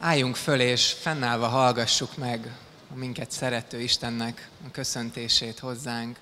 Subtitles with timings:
[0.00, 2.56] Álljunk föl, és fennállva hallgassuk meg
[2.90, 6.18] a minket szerető Istennek a köszöntését hozzánk.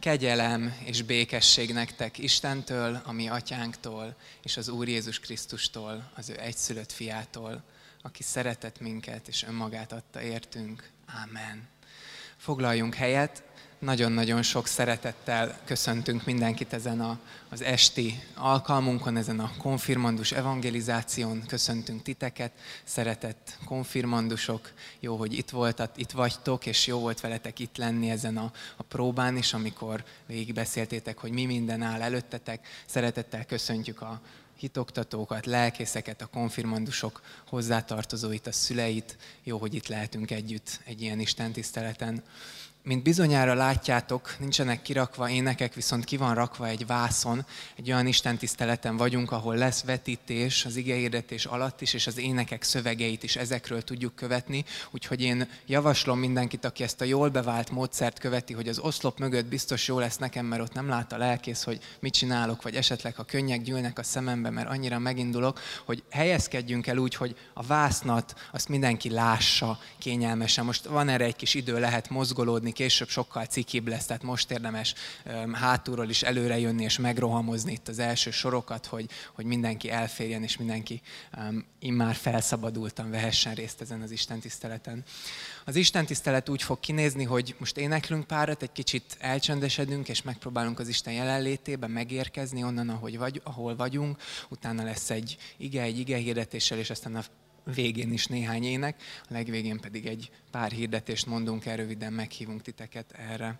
[0.00, 6.40] Kegyelem és békesség nektek Istentől, a mi atyánktól, és az Úr Jézus Krisztustól, az ő
[6.40, 7.62] egyszülött fiától,
[8.02, 10.90] aki szeretett minket, és önmagát adta értünk.
[11.06, 11.68] Ámen.
[12.36, 13.42] Foglaljunk helyet,
[13.86, 21.42] nagyon-nagyon sok szeretettel köszöntünk mindenkit ezen a, az esti alkalmunkon, ezen a konfirmandus evangelizáción.
[21.46, 22.52] Köszöntünk titeket,
[22.84, 24.72] szeretett konfirmandusok.
[25.00, 28.82] Jó, hogy itt voltat, itt vagytok, és jó volt veletek itt lenni ezen a, a
[28.82, 32.66] próbán is, amikor végigbeszéltétek, hogy mi minden áll előttetek.
[32.86, 34.20] Szeretettel köszöntjük a,
[34.56, 39.16] hitoktatókat, lelkészeket, a konfirmandusok hozzátartozóit, a szüleit.
[39.42, 42.22] Jó, hogy itt lehetünk együtt egy ilyen Isten tiszteleten.
[42.86, 47.44] Mint bizonyára látjátok, nincsenek kirakva énekek, viszont ki van rakva egy vászon.
[47.76, 53.22] Egy olyan istentiszteleten vagyunk, ahol lesz vetítés az igehirdetés alatt is, és az énekek szövegeit
[53.22, 54.64] is ezekről tudjuk követni.
[54.90, 59.46] Úgyhogy én javaslom mindenkit, aki ezt a jól bevált módszert követi, hogy az oszlop mögött
[59.46, 63.14] biztos jó lesz nekem, mert ott nem lát a lelkész, hogy mit csinálok, vagy esetleg
[63.14, 68.34] ha könnyek gyűlnek a szemembe, mert annyira megindulok, hogy helyezkedjünk el úgy, hogy a vásznat
[68.52, 70.64] azt mindenki lássa kényelmesen.
[70.64, 74.94] Most van erre egy kis idő, lehet mozgolódni, később sokkal cikibb lesz, tehát most érdemes
[75.52, 80.56] hátulról is előre jönni és megrohamozni itt az első sorokat, hogy, hogy mindenki elférjen, és
[80.56, 81.02] mindenki
[81.78, 85.04] immár felszabadultan vehessen részt ezen az Isten tiszteleten.
[85.64, 90.78] Az Isten tisztelet úgy fog kinézni, hogy most éneklünk párat, egy kicsit elcsendesedünk, és megpróbálunk
[90.78, 94.22] az Isten jelenlétében megérkezni onnan, ahogy vagy, ahol vagyunk.
[94.48, 97.22] Utána lesz egy ige, egy ige hirdetéssel, és aztán a
[97.74, 103.12] végén is néhány ének, a legvégén pedig egy pár hirdetést mondunk el, röviden meghívunk titeket
[103.12, 103.58] erre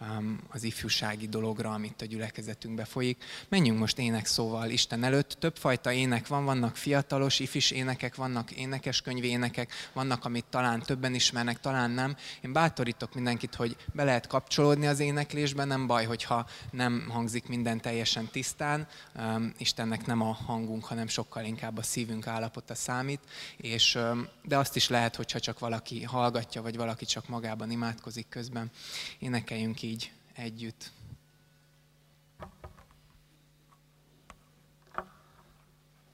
[0.00, 3.24] um, az ifjúsági dologra, amit a gyülekezetünkbe folyik.
[3.48, 5.30] Menjünk most ének szóval Isten előtt.
[5.30, 11.60] Többfajta ének van, vannak fiatalos, ifis énekek, vannak énekeskönyvi énekek, vannak, amit talán többen ismernek,
[11.60, 12.16] talán nem.
[12.40, 17.80] Én bátorítok mindenkit, hogy be lehet kapcsolódni az éneklésbe, nem baj, hogyha nem hangzik minden
[17.80, 18.86] teljesen tisztán.
[19.14, 23.20] Um, Istennek nem a hangunk, hanem sokkal inkább a szívünk állapota számít.
[23.56, 23.98] És,
[24.42, 28.70] de azt is lehet, hogyha csak valaki hallgat, hallgatja, vagy valaki csak magában imádkozik közben.
[29.18, 30.92] Énekeljünk így együtt.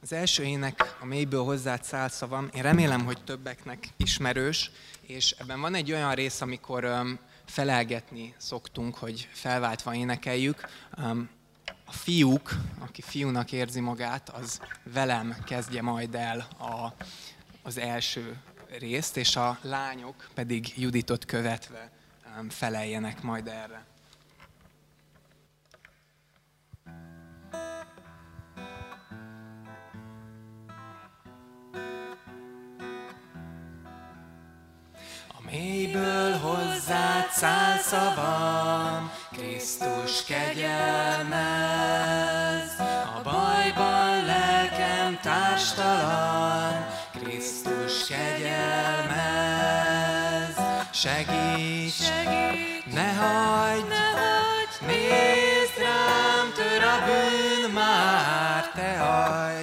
[0.02, 2.48] Az első ének a mélyből hozzád száll szavam.
[2.54, 6.88] Én remélem, hogy többeknek ismerős, és ebben van egy olyan rész, amikor
[7.44, 10.68] felelgetni szoktunk, hogy felváltva énekeljük.
[11.94, 16.94] Fiúk, aki fiúnak érzi magát, az velem kezdje majd el a,
[17.62, 18.36] az első
[18.78, 21.90] részt, és a lányok pedig Juditot követve
[22.48, 23.84] feleljenek majd erre.
[35.54, 40.70] Mélyből hozzád száll szavam, Krisztus kegyelmez,
[43.16, 49.04] a bajban lelkem társtalan, Krisztus kegyelmez,
[50.90, 58.98] segíts, segíts ne hagyd, ne hagyd nézd rám, tör a bűn már, te hagyd, te
[58.98, 59.53] hagyd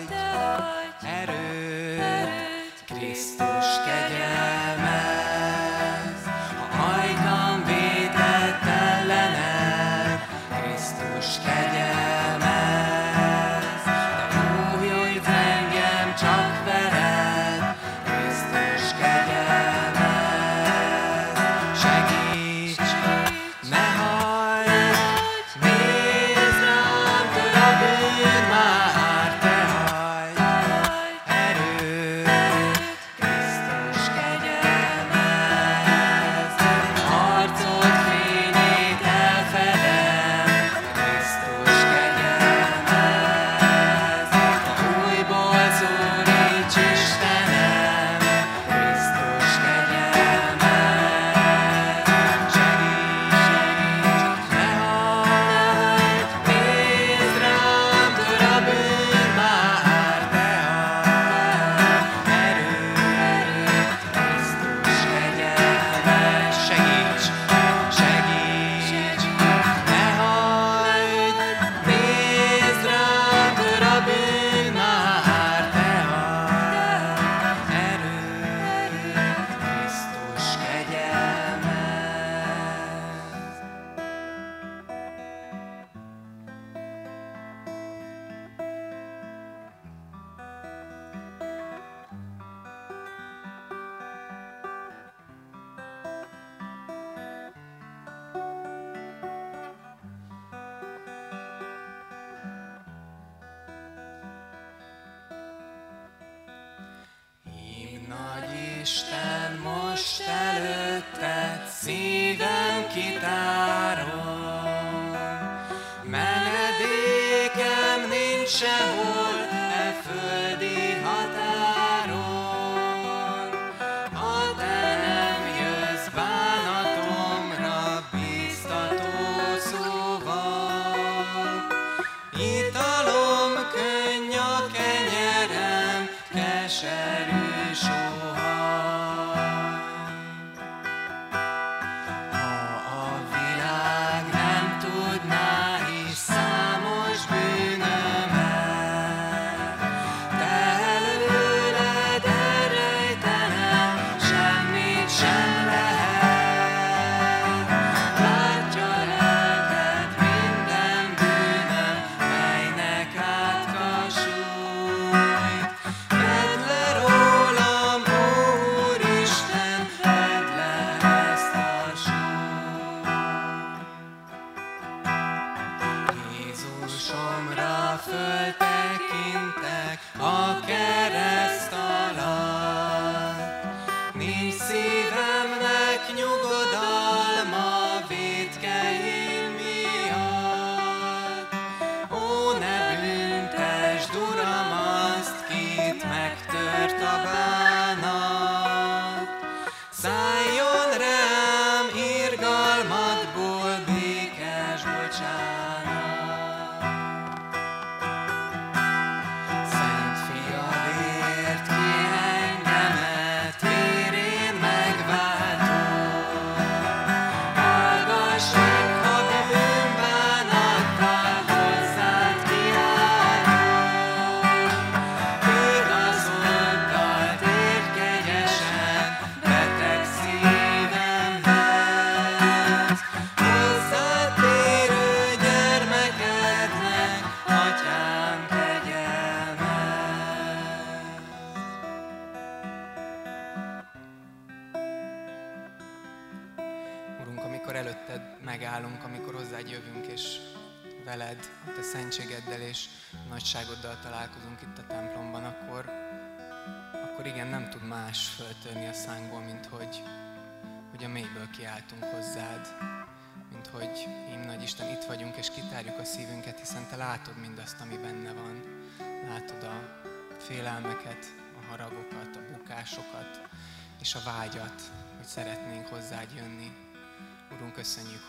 [108.81, 114.40] Isten most előtte szívem kitárol.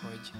[0.02, 0.32] hogy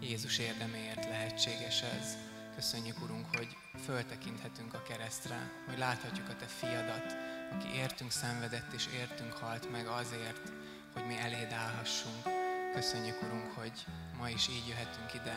[0.00, 2.16] Jézus érdeméért lehetséges ez.
[2.54, 7.16] Köszönjük, Urunk, hogy föltekinthetünk a keresztre, hogy láthatjuk a Te fiadat,
[7.52, 10.52] aki értünk szenvedett és értünk halt meg azért,
[10.92, 12.22] hogy mi eléd állhassunk.
[12.74, 13.86] Köszönjük, Urunk, hogy
[14.18, 15.36] ma is így jöhetünk ide,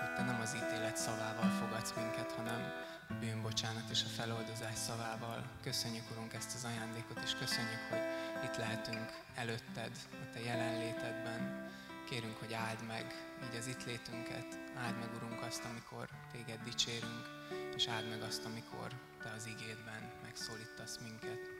[0.00, 2.72] hogy Te nem az ítélet szavával fogadsz minket, hanem
[3.08, 5.44] a bűnbocsánat és a feloldozás szavával.
[5.62, 8.04] Köszönjük, Urunk, ezt az ajándékot, és köszönjük, hogy
[8.44, 11.72] itt lehetünk előtted, a Te jelenlétedben.
[12.08, 13.06] Kérünk, hogy áld meg
[13.48, 17.28] így az itt létünket, áld meg, Urunk, azt, amikor téged dicsérünk,
[17.76, 18.88] és áld meg azt, amikor
[19.22, 21.53] te az igédben megszólítasz minket.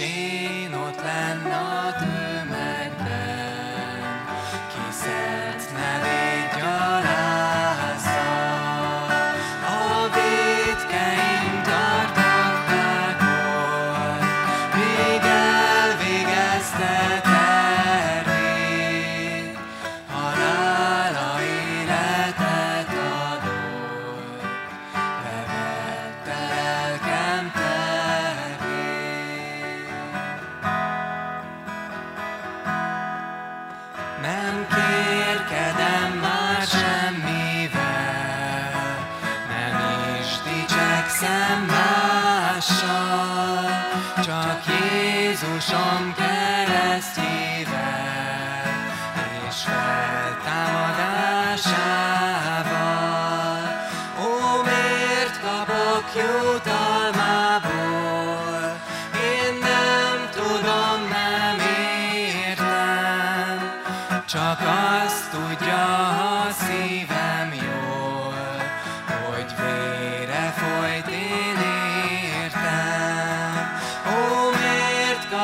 [0.00, 0.45] És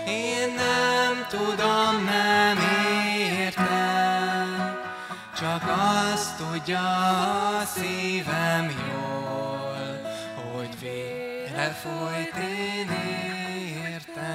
[0.06, 2.58] Én nem tudom, nem
[3.38, 4.76] értem,
[5.36, 5.62] csak
[6.12, 10.00] azt tudja a szívem jól,
[10.52, 12.90] hogy vére folyt én
[13.84, 14.30] értem.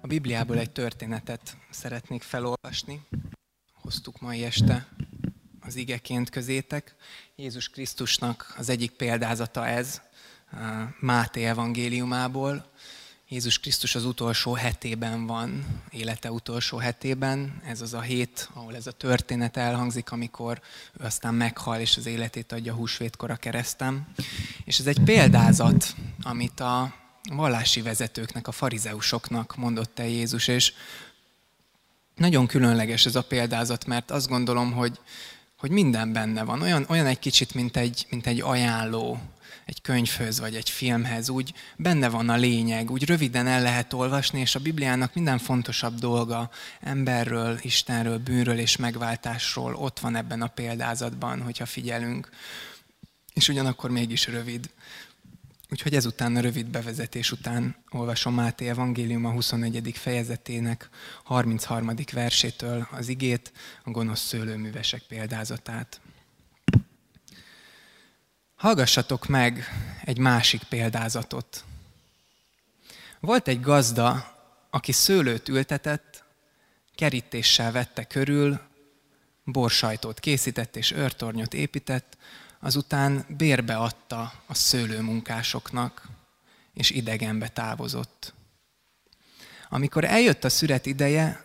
[0.00, 3.00] A Bibliából egy történetet szeretnék felolvasni.
[3.72, 4.86] Hoztuk mai este
[5.66, 6.94] az igeként közétek.
[7.36, 10.00] Jézus Krisztusnak az egyik példázata ez,
[11.00, 12.72] Máté evangéliumából.
[13.28, 17.60] Jézus Krisztus az utolsó hetében van, élete utolsó hetében.
[17.64, 20.60] Ez az a hét, ahol ez a történet elhangzik, amikor
[21.00, 24.06] ő aztán meghal, és az életét adja húsvétkor a keresztem.
[24.64, 26.94] És ez egy példázat, amit a
[27.30, 30.72] vallási vezetőknek, a farizeusoknak mondott el Jézus, és
[32.14, 35.00] nagyon különleges ez a példázat, mert azt gondolom, hogy,
[35.64, 36.62] hogy minden benne van.
[36.62, 39.18] Olyan, olyan egy kicsit, mint egy, mint egy ajánló,
[39.64, 44.40] egy könyvhöz vagy egy filmhez, úgy benne van a lényeg, úgy röviden el lehet olvasni,
[44.40, 50.46] és a Bibliának minden fontosabb dolga emberről, Istenről, bűnről és megváltásról ott van ebben a
[50.46, 52.28] példázatban, hogyha figyelünk.
[53.34, 54.70] És ugyanakkor mégis rövid.
[55.74, 59.92] Úgyhogy ezután a rövid bevezetés után olvasom Máté Evangélium a 21.
[59.96, 60.88] fejezetének
[61.24, 61.94] 33.
[62.12, 63.52] versétől az igét,
[63.84, 66.00] a gonosz szőlőművesek példázatát.
[68.54, 69.64] Hallgassatok meg
[70.04, 71.64] egy másik példázatot.
[73.20, 74.36] Volt egy gazda,
[74.70, 76.24] aki szőlőt ültetett,
[76.94, 78.60] kerítéssel vette körül,
[79.44, 82.16] borsajtót készített és őrtornyot épített,
[82.64, 86.08] azután bérbe adta a szőlőmunkásoknak,
[86.74, 88.34] és idegenbe távozott.
[89.68, 91.44] Amikor eljött a szüret ideje,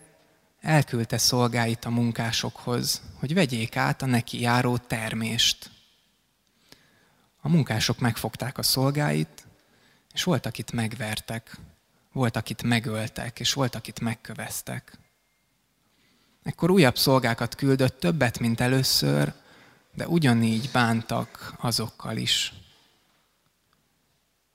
[0.61, 5.69] elküldte szolgáit a munkásokhoz, hogy vegyék át a neki járó termést.
[7.41, 9.47] A munkások megfogták a szolgáit,
[10.13, 11.57] és volt, akit megvertek,
[12.11, 14.97] volt, akit megöltek, és volt, akit megköveztek.
[16.43, 19.33] Ekkor újabb szolgákat küldött, többet, mint először,
[19.93, 22.53] de ugyanígy bántak azokkal is.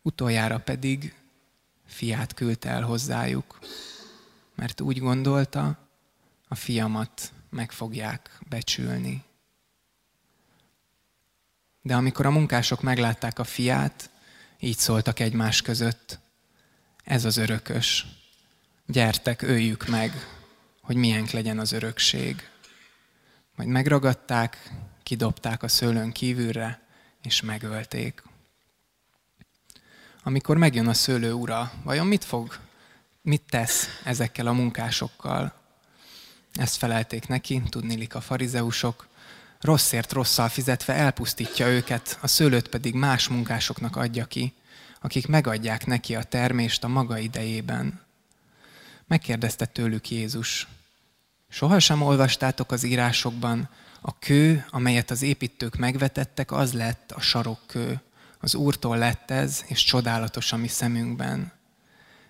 [0.02, 1.14] Utoljára pedig
[1.86, 3.58] fiát küldte el hozzájuk,
[4.54, 5.78] mert úgy gondolta,
[6.48, 9.24] a fiamat meg fogják becsülni.
[11.82, 14.10] De amikor a munkások meglátták a fiát,
[14.60, 16.18] így szóltak egymás között.
[17.04, 18.06] Ez az örökös.
[18.86, 20.12] Gyertek, öljük meg,
[20.80, 22.48] hogy milyen legyen az örökség.
[23.56, 24.72] Majd megragadták,
[25.04, 26.80] kidobták a szőlőn kívülre,
[27.22, 28.22] és megölték.
[30.22, 32.58] Amikor megjön a szőlő ura, vajon mit fog,
[33.22, 35.54] mit tesz ezekkel a munkásokkal?
[36.52, 39.06] Ezt felelték neki, tudnilik a farizeusok,
[39.60, 44.54] rosszért rosszal fizetve elpusztítja őket, a szőlőt pedig más munkásoknak adja ki,
[45.00, 48.00] akik megadják neki a termést a maga idejében.
[49.06, 50.68] Megkérdezte tőlük Jézus,
[51.48, 53.68] sohasem olvastátok az írásokban,
[54.06, 58.00] a kő, amelyet az építők megvetettek, az lett a sarokkő.
[58.40, 61.52] Az Úrtól lett ez, és csodálatos a mi szemünkben.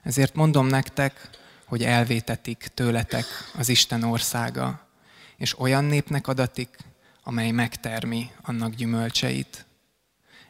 [0.03, 1.31] Ezért mondom nektek,
[1.65, 3.25] hogy elvétetik tőletek
[3.59, 4.89] az Isten országa,
[5.37, 6.77] és olyan népnek adatik,
[7.23, 9.67] amely megtermi annak gyümölcseit.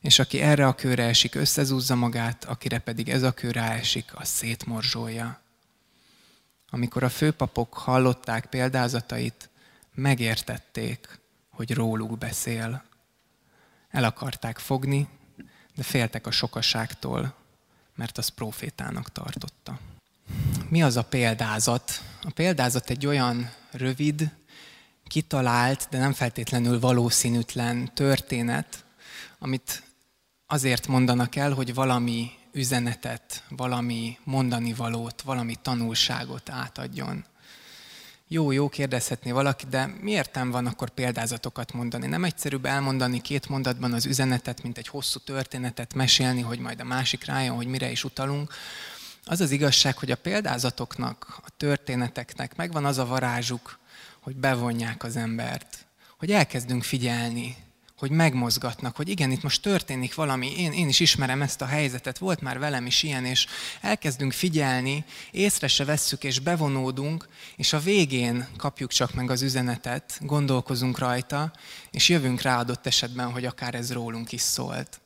[0.01, 4.29] És aki erre a kőre esik, összezúzza magát, akire pedig ez a kő ráesik, az
[4.29, 5.41] szétmorzsolja.
[6.71, 9.49] Amikor a főpapok hallották példázatait,
[9.95, 11.21] megértették,
[11.51, 12.85] hogy róluk beszél.
[13.91, 15.09] El akarták fogni,
[15.75, 17.35] de féltek a sokaságtól,
[17.95, 19.79] mert az profétának tartotta.
[20.69, 22.03] Mi az a példázat?
[22.23, 24.31] A példázat egy olyan rövid,
[25.07, 28.85] kitalált, de nem feltétlenül valószínűtlen történet,
[29.39, 29.83] amit
[30.47, 37.25] azért mondanak el, hogy valami üzenetet, valami mondani valót, valami tanulságot átadjon.
[38.29, 42.07] Jó, jó, kérdezhetné valaki, de miért nem van akkor példázatokat mondani?
[42.07, 46.85] Nem egyszerűbb elmondani két mondatban az üzenetet, mint egy hosszú történetet mesélni, hogy majd a
[46.85, 48.53] másik rájön, hogy mire is utalunk.
[49.25, 53.79] Az az igazság, hogy a példázatoknak, a történeteknek megvan az a varázsuk,
[54.21, 55.87] hogy bevonják az embert,
[56.19, 57.57] hogy elkezdünk figyelni,
[58.05, 62.19] hogy megmozgatnak, hogy igen, itt most történik valami, én, én is ismerem ezt a helyzetet,
[62.19, 63.47] volt már velem is ilyen, és
[63.81, 70.19] elkezdünk figyelni, észre se vesszük, és bevonódunk, és a végén kapjuk csak meg az üzenetet,
[70.21, 71.53] gondolkozunk rajta,
[71.91, 75.01] és jövünk rá adott esetben, hogy akár ez rólunk is szólt.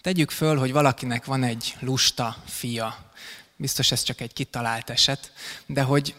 [0.00, 3.10] Tegyük föl, hogy valakinek van egy lusta fia.
[3.56, 5.32] Biztos ez csak egy kitalált eset,
[5.66, 6.14] de hogy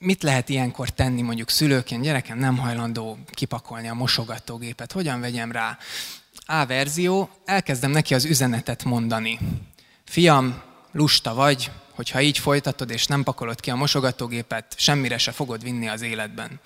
[0.00, 5.78] mit lehet ilyenkor tenni mondjuk szülőként, gyerekem nem hajlandó kipakolni a mosogatógépet, hogyan vegyem rá?
[6.46, 9.38] A verzió, elkezdem neki az üzenetet mondani.
[10.04, 10.62] Fiam,
[10.92, 15.88] lusta vagy, hogyha így folytatod és nem pakolod ki a mosogatógépet, semmire se fogod vinni
[15.88, 16.60] az életben.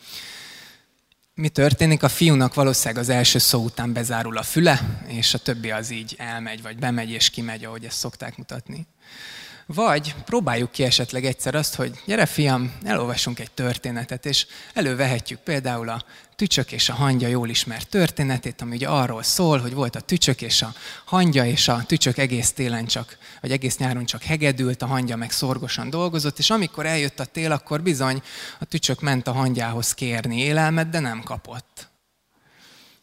[1.34, 2.02] Mi történik?
[2.02, 6.14] A fiúnak valószínűleg az első szó után bezárul a füle, és a többi az így
[6.18, 8.86] elmegy, vagy bemegy és kimegy, ahogy ezt szokták mutatni.
[9.74, 15.88] Vagy próbáljuk ki esetleg egyszer azt, hogy gyere fiam, elolvasunk egy történetet, és elővehetjük például
[15.88, 16.04] a
[16.36, 20.42] tücsök és a hangya jól ismert történetét, ami ugye arról szól, hogy volt a tücsök
[20.42, 20.72] és a
[21.04, 25.30] hangya, és a tücsök egész télen csak, vagy egész nyáron csak hegedült, a hangya meg
[25.30, 28.22] szorgosan dolgozott, és amikor eljött a tél, akkor bizony
[28.58, 31.89] a tücsök ment a hangyához kérni élelmet, de nem kapott.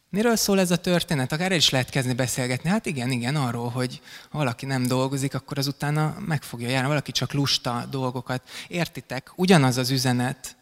[0.10, 1.32] Miről szól ez a történet?
[1.32, 2.70] Akár el is lehet kezdeni beszélgetni.
[2.70, 6.88] Hát igen, igen, arról, hogy ha valaki nem dolgozik, akkor az utána meg fogja járni.
[6.88, 8.50] Valaki csak lusta dolgokat.
[8.68, 9.32] Értitek?
[9.36, 10.56] Ugyanaz az üzenet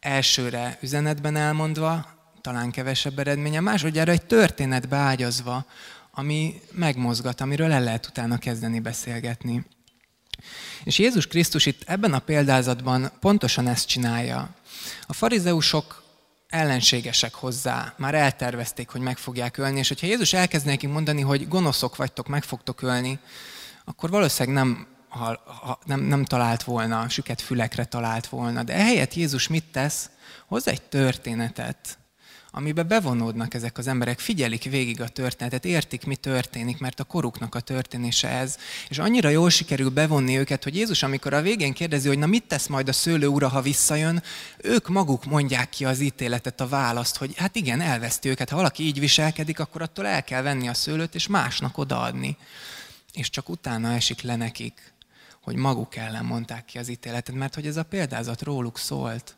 [0.00, 2.06] elsőre üzenetben elmondva,
[2.40, 5.66] talán kevesebb eredménye, másodjára egy történetbe ágyazva,
[6.10, 9.64] ami megmozgat, amiről el lehet utána kezdeni beszélgetni.
[10.84, 14.54] És Jézus Krisztus itt ebben a példázatban pontosan ezt csinálja.
[15.06, 15.99] A farizeusok
[16.50, 21.48] ellenségesek hozzá, már eltervezték, hogy meg fogják ölni, és hogyha Jézus elkezd nekik mondani, hogy
[21.48, 23.18] gonoszok vagytok, meg fogtok ölni,
[23.84, 28.62] akkor valószínűleg nem, ha, ha, nem, nem talált volna, süket fülekre talált volna.
[28.62, 30.10] De ehelyett Jézus mit tesz?
[30.46, 31.98] Hoz egy történetet,
[32.52, 37.54] amiben bevonódnak ezek az emberek, figyelik végig a történetet, értik, mi történik, mert a koruknak
[37.54, 38.56] a történése ez.
[38.88, 42.44] És annyira jól sikerül bevonni őket, hogy Jézus, amikor a végén kérdezi, hogy na mit
[42.44, 44.22] tesz majd a szőlő ura, ha visszajön,
[44.58, 48.50] ők maguk mondják ki az ítéletet, a választ, hogy hát igen, elveszti őket.
[48.50, 52.36] Ha valaki így viselkedik, akkor attól el kell venni a szőlőt, és másnak odaadni.
[53.12, 54.92] És csak utána esik le nekik,
[55.42, 59.34] hogy maguk ellen mondták ki az ítéletet, mert hogy ez a példázat róluk szólt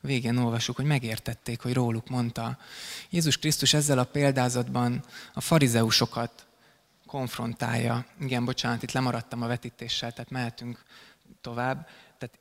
[0.00, 2.58] végén olvasjuk, hogy megértették, hogy róluk mondta.
[3.10, 5.04] Jézus Krisztus ezzel a példázatban
[5.34, 6.46] a farizeusokat
[7.06, 8.06] konfrontálja.
[8.20, 10.82] Igen, bocsánat, itt lemaradtam a vetítéssel, tehát mehetünk
[11.40, 11.88] tovább.
[12.18, 12.38] Tehát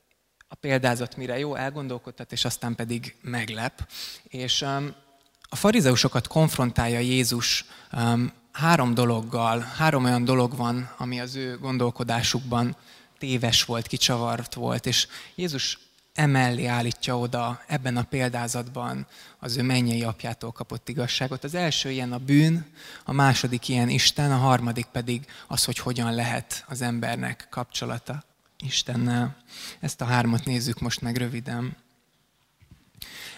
[0.47, 3.91] a példázat mire jó, elgondolkodtat, és aztán pedig meglep.
[4.23, 4.93] És um,
[5.41, 12.75] a farizeusokat konfrontálja Jézus um, három dologgal, három olyan dolog van, ami az ő gondolkodásukban
[13.17, 15.79] téves volt, kicsavart volt, és Jézus
[16.15, 19.08] emellé állítja oda ebben a példázatban
[19.39, 21.43] az ő mennyei apjától kapott igazságot.
[21.43, 22.65] Az első ilyen a bűn,
[23.04, 28.23] a második ilyen Isten, a harmadik pedig az, hogy hogyan lehet az embernek kapcsolata
[28.58, 29.38] Istennel.
[29.80, 31.75] Ezt a hármat nézzük most meg röviden.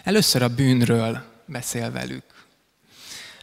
[0.04, 2.24] Először a bűnről beszél velük.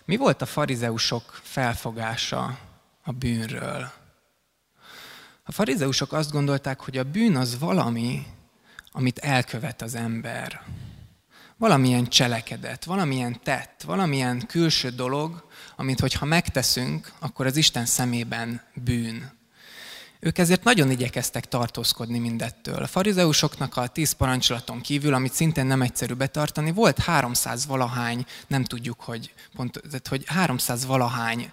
[0.05, 2.59] Mi volt a farizeusok felfogása
[3.03, 3.91] a bűnről?
[5.43, 8.25] A farizeusok azt gondolták, hogy a bűn az valami,
[8.95, 10.61] amit elkövet az ember.
[11.57, 19.31] Valamilyen cselekedet, valamilyen tett, valamilyen külső dolog, amit hogyha megteszünk, akkor az Isten szemében bűn.
[20.19, 22.83] Ők ezért nagyon igyekeztek tartózkodni mindettől.
[22.83, 28.63] A farizeusoknak a tíz parancsolaton kívül, amit szintén nem egyszerű betartani, volt 300 valahány, nem
[28.63, 31.51] tudjuk, hogy, pont, tehát, hogy 300 valahány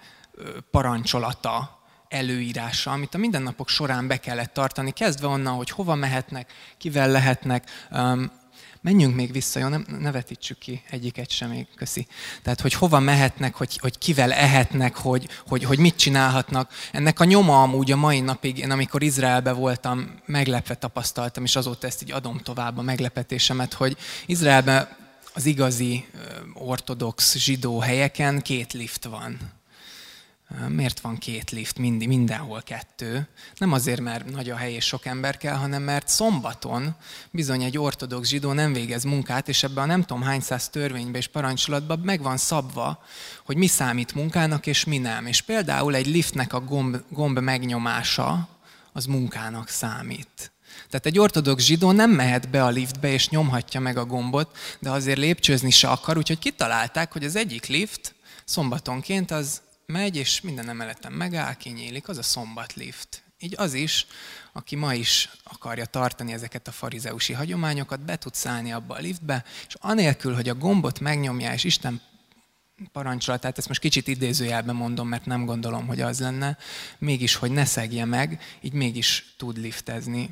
[0.71, 1.82] parancsolata
[2.13, 7.69] előírása, amit a mindennapok során be kellett tartani, kezdve onnan, hogy hova mehetnek, kivel lehetnek,
[7.91, 8.31] um,
[8.81, 12.07] menjünk még vissza, jó, nem, ne vetítsük ki egyiket sem még, köszi.
[12.41, 16.71] Tehát, hogy hova mehetnek, hogy, hogy kivel ehetnek, hogy, hogy, hogy mit csinálhatnak.
[16.91, 21.87] Ennek a nyoma amúgy a mai napig, én amikor Izraelbe voltam, meglepve tapasztaltam, és azóta
[21.87, 24.87] ezt így adom tovább a meglepetésemet, hogy Izraelben
[25.33, 26.05] az igazi
[26.53, 29.62] ortodox zsidó helyeken két lift van
[30.67, 33.27] Miért van két lift, mindig, mindenhol kettő?
[33.57, 36.95] Nem azért, mert nagy a hely és sok ember kell, hanem mert szombaton
[37.31, 41.15] bizony egy ortodox zsidó nem végez munkát, és ebben a nem tudom hány száz törvényben
[41.15, 43.03] és parancsolatban meg van szabva,
[43.45, 45.25] hogy mi számít munkának és mi nem.
[45.25, 48.47] És például egy liftnek a gomb, gomb megnyomása
[48.91, 50.51] az munkának számít.
[50.89, 54.89] Tehát egy ortodox zsidó nem mehet be a liftbe és nyomhatja meg a gombot, de
[54.89, 60.69] azért lépcsőzni se akar, úgyhogy kitalálták, hogy az egyik lift szombatonként az megy, és minden
[60.69, 63.23] emeleten megáll, kinyílik, az a szombatlift.
[63.39, 64.07] Így az is,
[64.53, 69.43] aki ma is akarja tartani ezeket a farizeusi hagyományokat, be tud szállni abba a liftbe,
[69.67, 72.01] és anélkül, hogy a gombot megnyomja, és Isten
[72.91, 76.57] parancsolatát, ezt most kicsit idézőjelben mondom, mert nem gondolom, hogy az lenne,
[76.97, 80.29] mégis, hogy ne szegje meg, így mégis tud liftezni.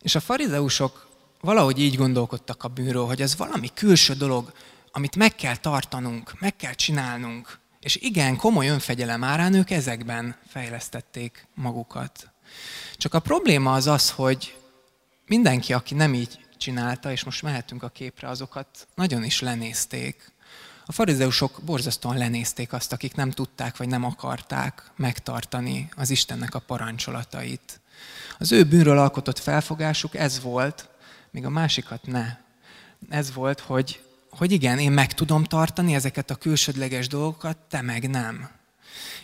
[0.00, 1.08] És a farizeusok
[1.40, 4.52] valahogy így gondolkodtak a bűnről, hogy ez valami külső dolog,
[4.92, 11.46] amit meg kell tartanunk, meg kell csinálnunk, és igen, komoly önfegyelem árán ők ezekben fejlesztették
[11.54, 12.30] magukat.
[12.96, 14.56] Csak a probléma az az, hogy
[15.26, 20.32] mindenki, aki nem így csinálta, és most mehetünk a képre, azokat nagyon is lenézték.
[20.86, 26.58] A farizeusok borzasztóan lenézték azt, akik nem tudták vagy nem akarták megtartani az Istennek a
[26.58, 27.80] parancsolatait.
[28.38, 30.88] Az ő bűnről alkotott felfogásuk ez volt,
[31.30, 32.36] még a másikat ne.
[33.08, 34.02] Ez volt, hogy
[34.40, 38.50] hogy igen, én meg tudom tartani ezeket a külsődleges dolgokat, te meg nem.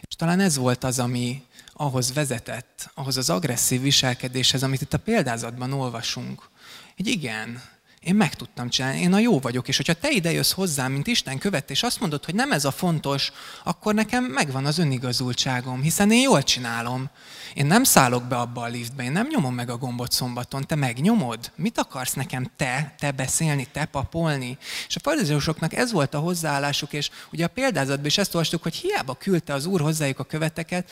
[0.01, 4.99] És talán ez volt az, ami ahhoz vezetett, ahhoz az agresszív viselkedéshez, amit itt a
[4.99, 6.49] példázatban olvasunk.
[6.97, 7.63] Hogy igen,
[8.01, 11.07] én meg tudtam csinálni, én a jó vagyok, és hogyha te ide jössz hozzám, mint
[11.07, 13.33] Isten követ, és azt mondod, hogy nem ez a fontos,
[13.65, 17.11] akkor nekem megvan az önigazultságom, hiszen én jól csinálom.
[17.55, 20.75] Én nem szállok be abba a liftbe, én nem nyomom meg a gombot szombaton, te
[20.75, 21.53] megnyomod.
[21.55, 24.59] Mit akarsz nekem te, te beszélni, te papolni?
[24.89, 28.75] És a farizeusoknak ez volt a hozzáállásuk, és ugye a példázatban is ezt olvastuk, hogy
[28.75, 30.91] hiába küldte az Úr hozzájuk a követeket,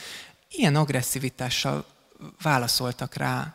[0.50, 1.84] ilyen agresszivitással
[2.42, 3.54] válaszoltak rá.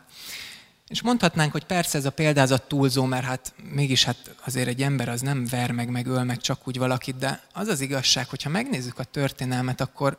[0.89, 5.09] És mondhatnánk, hogy persze ez a példázat túlzó, mert hát mégis hát azért egy ember
[5.09, 8.49] az nem ver meg, meg öl meg csak úgy valakit, de az az igazság, hogyha
[8.49, 10.17] megnézzük a történelmet, akkor,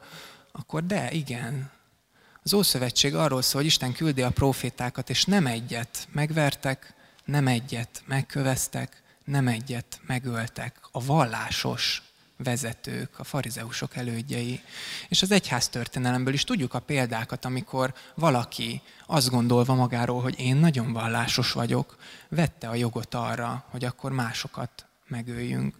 [0.52, 1.70] akkor de, igen.
[2.42, 8.02] Az Ószövetség arról szól, hogy Isten küldi a profétákat, és nem egyet megvertek, nem egyet
[8.06, 10.80] megköveztek, nem egyet megöltek.
[10.92, 12.02] A vallásos
[12.42, 14.60] vezetők, a farizeusok elődjei.
[15.08, 20.56] És az egyház történelemből is tudjuk a példákat, amikor valaki azt gondolva magáról, hogy én
[20.56, 21.96] nagyon vallásos vagyok,
[22.28, 25.74] vette a jogot arra, hogy akkor másokat megöljünk.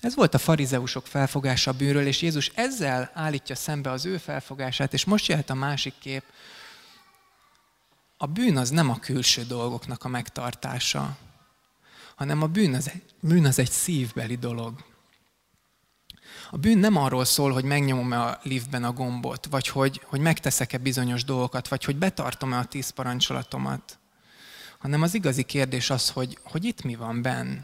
[0.00, 4.92] Ez volt a farizeusok felfogása a bűnről, és Jézus ezzel állítja szembe az ő felfogását,
[4.92, 6.24] és most jöhet a másik kép.
[8.16, 11.16] A bűn az nem a külső dolgoknak a megtartása,
[12.14, 14.93] hanem a bűn az, bűn az egy szívbeli dolog.
[16.54, 20.78] A bűn nem arról szól, hogy megnyomom-e a liftben a gombot, vagy hogy, hogy megteszek-e
[20.78, 23.98] bizonyos dolgokat, vagy hogy betartom-e a tíz parancsolatomat,
[24.78, 27.56] hanem az igazi kérdés az, hogy, hogy itt mi van benn.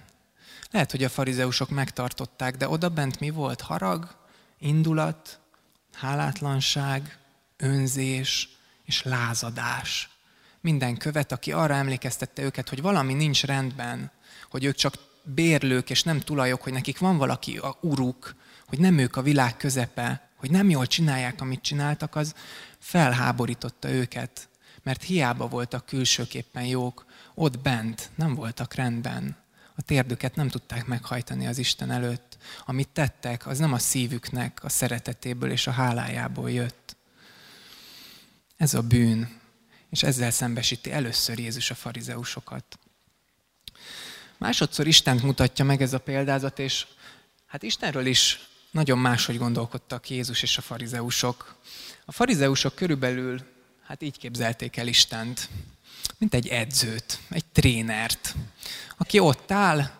[0.70, 3.60] Lehet, hogy a farizeusok megtartották, de oda bent mi volt?
[3.60, 4.16] Harag,
[4.58, 5.40] indulat,
[5.94, 7.18] hálátlanság,
[7.56, 8.48] önzés
[8.84, 10.10] és lázadás.
[10.60, 14.10] Minden követ, aki arra emlékeztette őket, hogy valami nincs rendben,
[14.50, 18.34] hogy ők csak bérlők és nem tulajok, hogy nekik van valaki a uruk,
[18.70, 22.34] hogy nem ők a világ közepe, hogy nem jól csinálják, amit csináltak, az
[22.78, 24.48] felháborította őket,
[24.82, 29.36] mert hiába voltak külsőképpen jók, ott bent nem voltak rendben.
[29.76, 32.38] A térdüket nem tudták meghajtani az Isten előtt.
[32.64, 36.96] Amit tettek, az nem a szívüknek a szeretetéből és a hálájából jött.
[38.56, 39.40] Ez a bűn,
[39.88, 42.78] és ezzel szembesíti először Jézus a farizeusokat.
[44.38, 46.86] Másodszor Istent mutatja meg ez a példázat, és
[47.46, 51.54] hát Istenről is nagyon máshogy gondolkodtak Jézus és a farizeusok.
[52.04, 53.40] A farizeusok körülbelül,
[53.82, 55.48] hát így képzelték el Istent,
[56.18, 58.34] mint egy edzőt, egy trénert,
[58.96, 59.90] aki ott áll,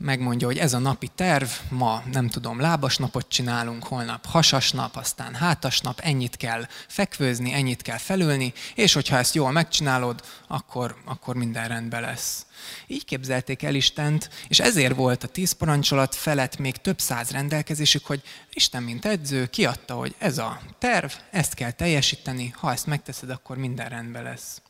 [0.00, 4.96] megmondja, hogy ez a napi terv, ma nem tudom, lábas napot csinálunk, holnap hasas nap,
[4.96, 10.96] aztán hátas nap, ennyit kell fekvőzni, ennyit kell felülni, és hogyha ezt jól megcsinálod, akkor,
[11.04, 12.46] akkor minden rendben lesz.
[12.86, 18.06] Így képzelték el Istent, és ezért volt a tíz parancsolat felett még több száz rendelkezésük,
[18.06, 23.30] hogy Isten, mint edző, kiadta, hogy ez a terv, ezt kell teljesíteni, ha ezt megteszed,
[23.30, 24.60] akkor minden rendben lesz.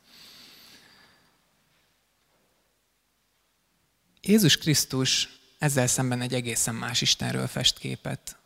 [4.23, 8.37] Jézus Krisztus ezzel szemben egy egészen más Istenről fest képet.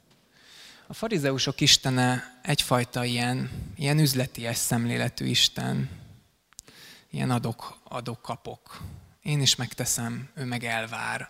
[0.87, 5.89] A farizeusok istene egyfajta ilyen, ilyen üzleti szemléletű Isten,
[7.09, 8.81] ilyen adok, adok, kapok.
[9.21, 11.29] Én is megteszem, ő meg elvár.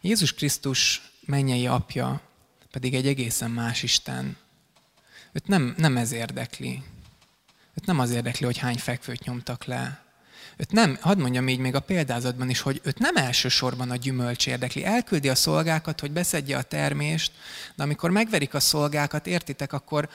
[0.00, 2.20] Jézus Krisztus mennyei apja
[2.70, 4.36] pedig egy egészen más Isten.
[5.32, 6.82] Őt nem, nem ez érdekli.
[7.74, 10.05] Őt nem az érdekli, hogy hány fekvőt nyomtak le.
[10.56, 14.46] Őt nem, hadd mondjam így még a példázatban is, hogy őt nem elsősorban a gyümölcs
[14.46, 14.84] érdekli.
[14.84, 17.32] Elküldi a szolgákat, hogy beszedje a termést,
[17.74, 20.08] de amikor megverik a szolgákat, értitek, akkor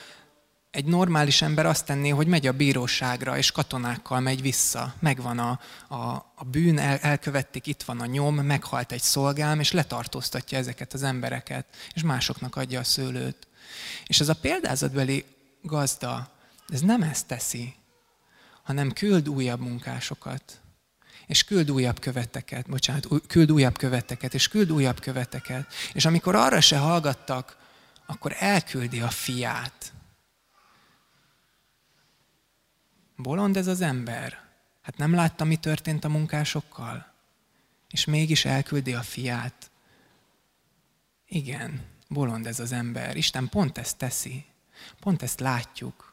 [0.72, 4.94] egy normális ember azt tenné, hogy megy a bíróságra, és katonákkal megy vissza.
[4.98, 5.96] Megvan a, a,
[6.34, 11.02] a bűn, el, elkövették, itt van a nyom, meghalt egy szolgám, és letartóztatja ezeket az
[11.02, 13.48] embereket, és másoknak adja a szőlőt.
[14.06, 15.24] És ez a példázatbeli
[15.62, 16.30] gazda,
[16.68, 17.74] ez nem ezt teszi,
[18.72, 20.60] hanem küld újabb munkásokat,
[21.26, 25.72] és küld újabb követeket, bocsánat, küld újabb követeket, és küld újabb követeket.
[25.92, 27.56] És amikor arra se hallgattak,
[28.06, 29.92] akkor elküldi a fiát.
[33.16, 34.40] Bolond ez az ember.
[34.82, 37.12] Hát nem látta, mi történt a munkásokkal?
[37.90, 39.70] És mégis elküldi a fiát.
[41.26, 43.16] Igen, bolond ez az ember.
[43.16, 44.44] Isten pont ezt teszi.
[45.00, 46.11] Pont ezt látjuk.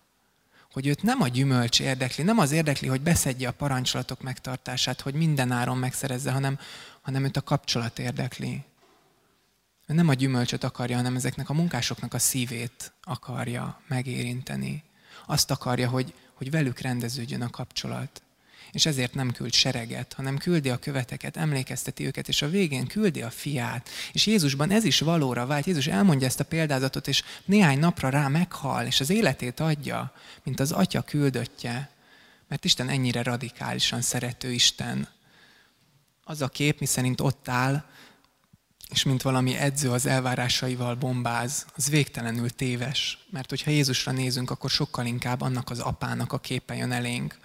[0.71, 5.13] Hogy őt nem a gyümölcs érdekli, nem az érdekli, hogy beszedje a parancsolatok megtartását, hogy
[5.13, 6.59] minden áron megszerezze, hanem,
[7.01, 8.63] hanem őt a kapcsolat érdekli.
[9.87, 14.83] Ő nem a gyümölcsöt akarja, hanem ezeknek a munkásoknak a szívét akarja megérinteni.
[15.25, 18.21] Azt akarja, hogy, hogy velük rendeződjön a kapcsolat.
[18.71, 23.21] És ezért nem küld sereget, hanem küldi a követeket, emlékezteti őket, és a végén küldi
[23.21, 23.89] a fiát.
[24.11, 25.65] És Jézusban ez is valóra vált.
[25.65, 30.59] Jézus elmondja ezt a példázatot, és néhány napra rá meghal, és az életét adja, mint
[30.59, 31.89] az atya küldöttje.
[32.47, 35.07] Mert Isten ennyire radikálisan szerető Isten.
[36.23, 37.83] Az a kép, miszerint ott áll,
[38.89, 43.25] és mint valami edző az elvárásaival bombáz, az végtelenül téves.
[43.29, 47.37] Mert hogyha Jézusra nézünk, akkor sokkal inkább annak az apának a képe jön elénk,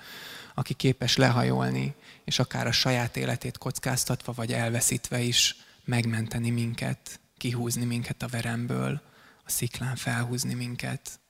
[0.55, 7.85] aki képes lehajolni, és akár a saját életét kockáztatva vagy elveszítve is megmenteni minket, kihúzni
[7.85, 9.01] minket a veremből,
[9.45, 11.21] a sziklán felhúzni minket.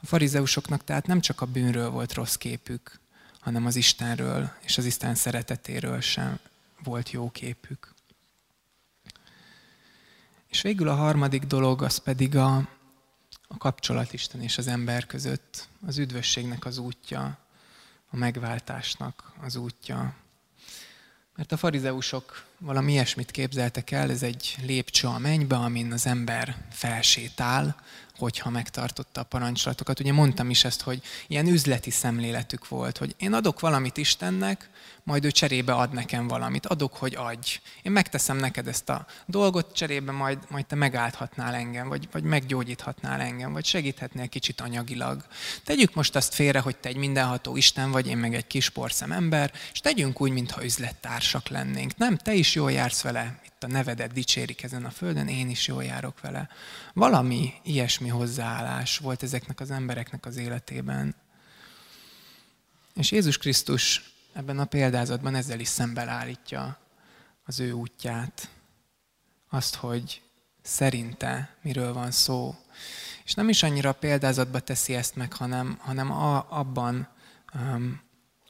[0.00, 3.00] A farizeusoknak tehát nem csak a bűnről volt rossz képük,
[3.40, 6.38] hanem az Istenről és az Isten szeretetéről sem
[6.82, 7.94] volt jó képük.
[10.48, 12.56] És végül a harmadik dolog az pedig a,
[13.48, 17.38] a kapcsolat Isten és az ember között, az üdvösségnek az útja,
[18.12, 20.14] a megváltásnak az útja.
[21.34, 26.56] Mert a farizeusok valami ilyesmit képzeltek el, ez egy lépcső a mennybe, amin az ember
[26.70, 27.76] felsétál,
[28.16, 30.00] hogyha megtartotta a parancsolatokat.
[30.00, 34.70] Ugye mondtam is ezt, hogy ilyen üzleti szemléletük volt, hogy én adok valamit Istennek,
[35.04, 36.66] majd ő cserébe ad nekem valamit.
[36.66, 37.60] Adok, hogy adj.
[37.82, 43.20] Én megteszem neked ezt a dolgot, cserébe majd, majd te megállhatnál engem, vagy, vagy meggyógyíthatnál
[43.20, 45.24] engem, vagy segíthetnél kicsit anyagilag.
[45.64, 49.12] Tegyük most azt félre, hogy te egy mindenható Isten vagy, én meg egy kis porszem
[49.12, 51.96] ember, és tegyünk úgy, mintha üzlettársak lennénk.
[51.96, 55.66] Nem, te is jól jársz vele, itt a nevedet dicsérik ezen a földön, én is
[55.66, 56.48] jól járok vele.
[56.92, 61.14] Valami ilyesmi hozzáállás volt ezeknek az embereknek az életében.
[62.94, 66.78] És Jézus Krisztus ebben a példázatban ezzel is szemben állítja
[67.44, 68.48] az ő útját.
[69.48, 70.22] Azt, hogy
[70.62, 72.54] szerinte miről van szó.
[73.24, 77.08] És nem is annyira a példázatba teszi ezt meg, hanem, hanem a, abban,
[77.54, 78.00] um,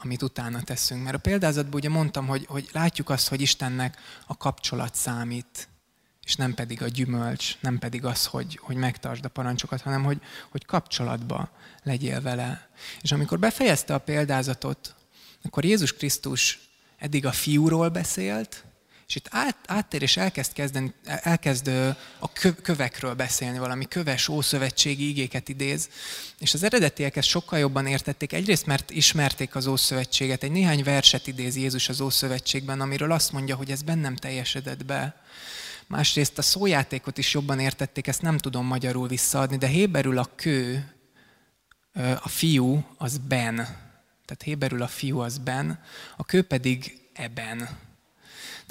[0.02, 1.02] amit utána teszünk.
[1.02, 5.68] Mert a példázatban ugye mondtam, hogy, hogy látjuk azt, hogy Istennek a kapcsolat számít,
[6.24, 10.20] és nem pedig a gyümölcs, nem pedig az, hogy, hogy megtartsd a parancsokat, hanem hogy,
[10.50, 11.50] hogy kapcsolatba
[11.82, 12.68] legyél vele.
[13.00, 14.94] És amikor befejezte a példázatot,
[15.42, 16.58] akkor Jézus Krisztus
[16.98, 18.64] eddig a fiúról beszélt,
[19.12, 21.68] és itt át, áttér és elkezd, kezdeni, elkezd
[22.18, 25.88] a kövekről beszélni, valami köves ószövetségi igéket idéz,
[26.38, 28.32] és az eredetiek ezt sokkal jobban értették.
[28.32, 33.56] Egyrészt, mert ismerték az Ószövetséget, egy néhány verset idéz Jézus az Ószövetségben, amiről azt mondja,
[33.56, 35.22] hogy ez bennem teljesedett be.
[35.86, 40.94] Másrészt a szójátékot is jobban értették, ezt nem tudom magyarul visszaadni, de héberül a kő,
[42.22, 43.54] a fiú, az ben.
[44.24, 45.80] Tehát héberül a fiú az ben,
[46.16, 47.90] a kő pedig eben.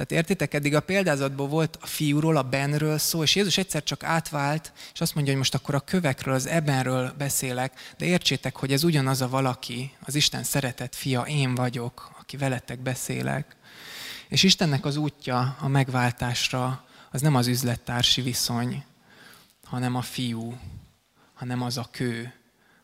[0.02, 4.04] Tehát értitek, eddig a példázatból volt a fiúról, a benről szó, és Jézus egyszer csak
[4.04, 8.72] átvált, és azt mondja, hogy most akkor a kövekről, az ebenről beszélek, de értsétek, hogy
[8.72, 13.56] ez ugyanaz a valaki, az Isten szeretett fia, én vagyok, aki veletek beszélek.
[14.28, 18.84] És Istennek az útja a megváltásra az nem az üzlettársi viszony,
[19.64, 20.58] hanem a fiú,
[21.34, 22.34] hanem az a kő,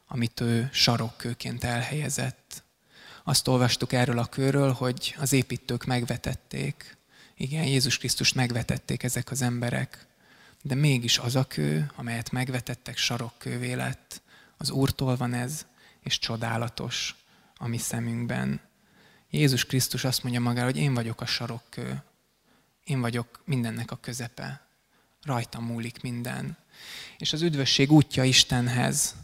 [0.08, 2.64] amit ő sarokkőként elhelyezett.
[3.24, 6.97] Azt olvastuk erről a kőről, hogy az építők megvetették.
[7.40, 10.08] Igen, Jézus Krisztust megvetették ezek az emberek,
[10.62, 14.22] de mégis az a kő, amelyet megvetettek, sarokkővé lett.
[14.58, 15.66] Az Úrtól van ez,
[16.04, 17.16] és csodálatos
[17.58, 18.62] a mi szemünkben.
[19.30, 22.04] Jézus Krisztus azt mondja magára, hogy én vagyok a sarokkő.
[22.84, 24.68] Én vagyok mindennek a közepe.
[25.22, 26.58] Rajtam múlik minden.
[27.18, 29.16] És az üdvösség útja Istenhez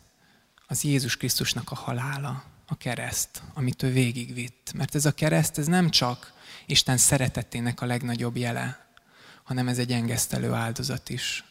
[0.73, 4.71] az Jézus Krisztusnak a halála, a kereszt, amit ő végigvitt.
[4.75, 6.33] Mert ez a kereszt, ez nem csak
[6.65, 8.87] Isten szeretetének a legnagyobb jele,
[9.43, 11.43] hanem ez egy engesztelő áldozat is.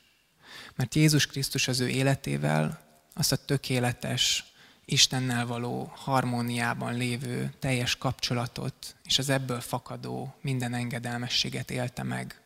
[0.75, 2.81] Mert Jézus Krisztus az ő életével
[3.15, 4.45] azt a tökéletes,
[4.85, 12.41] Istennel való harmóniában lévő teljes kapcsolatot, és az ebből fakadó minden engedelmességet élte meg,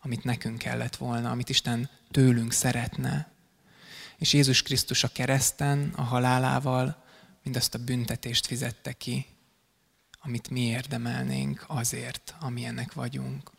[0.00, 3.36] amit nekünk kellett volna, amit Isten tőlünk szeretne.
[4.18, 7.04] És Jézus Krisztus a kereszten, a halálával
[7.42, 9.26] mindazt a büntetést fizette ki,
[10.20, 13.50] amit mi érdemelnénk azért, amilyenek vagyunk.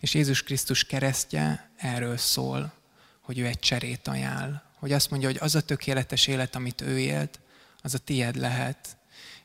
[0.00, 2.72] És Jézus Krisztus keresztje erről szól,
[3.20, 6.98] hogy ő egy cserét ajánl, hogy azt mondja, hogy az a tökéletes élet, amit ő
[6.98, 7.40] élt,
[7.82, 8.96] az a tied lehet,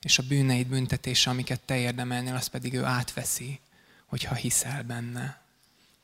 [0.01, 3.60] és a bűneid büntetése, amiket te érdemelnél, az pedig ő átveszi,
[4.06, 5.41] hogyha hiszel benne.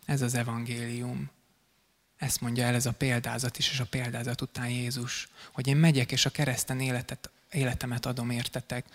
[0.05, 1.29] Ez az evangélium.
[2.21, 6.11] Ezt mondja el ez a példázat is, és a példázat után Jézus, hogy én megyek,
[6.11, 8.85] és a kereszten életet, életemet adom értetek,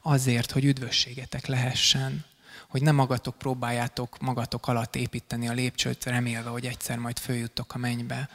[0.00, 2.24] azért, hogy üdvösségetek lehessen,
[2.68, 7.78] hogy nem magatok próbáljátok magatok alatt építeni a lépcsőt, remélve, hogy egyszer majd följuttok a
[7.78, 8.28] mennybe,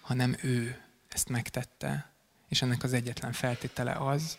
[0.00, 2.10] hanem ő ezt megtette.
[2.48, 4.38] És ennek az egyetlen feltétele az,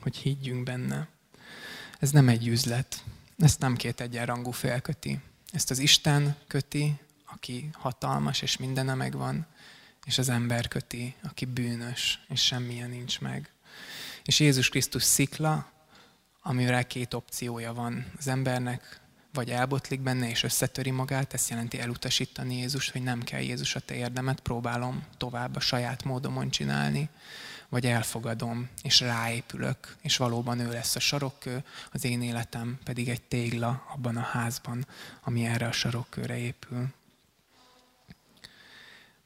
[0.00, 1.08] hogy higgyünk benne.
[1.98, 3.04] Ez nem egy üzlet.
[3.38, 5.20] Ezt nem két egyenrangú fél köti.
[5.52, 9.46] Ezt az Isten köti, aki hatalmas és mindene megvan,
[10.04, 13.50] és az ember köti, aki bűnös, és semmilyen nincs meg.
[14.24, 15.70] És Jézus Krisztus szikla,
[16.42, 19.00] amire két opciója van az embernek,
[19.32, 23.80] vagy elbotlik benne és összetöri magát, ezt jelenti elutasítani Jézust, hogy nem kell Jézus a
[23.80, 27.08] te érdemet, próbálom tovább a saját módomon csinálni,
[27.68, 33.22] vagy elfogadom, és ráépülök, és valóban ő lesz a sarokkő, az én életem pedig egy
[33.22, 34.86] tégla abban a házban,
[35.22, 36.86] ami erre a sarokkőre épül.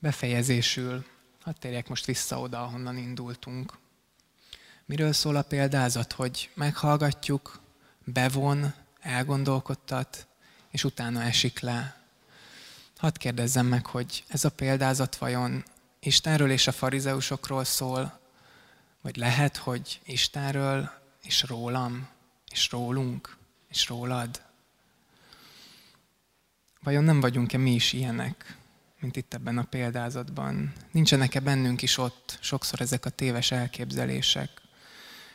[0.02, 1.04] Befejezésül,
[1.40, 3.78] hadd térjek most vissza oda, ahonnan indultunk.
[4.84, 7.60] Miről szól a példázat, hogy meghallgatjuk,
[8.04, 10.26] bevon, elgondolkodtat,
[10.70, 12.00] és utána esik le.
[12.96, 15.64] Hadd kérdezzem meg, hogy ez a példázat vajon
[16.00, 18.20] Istenről és a farizeusokról szól,
[19.00, 20.90] vagy lehet, hogy Istenről
[21.22, 22.08] és rólam,
[22.50, 23.36] és rólunk,
[23.68, 24.42] és rólad?
[26.82, 28.58] Vajon nem vagyunk-e mi is ilyenek,
[29.00, 30.72] mint itt ebben a példázatban?
[30.90, 34.50] Nincsenek-e bennünk is ott sokszor ezek a téves elképzelések?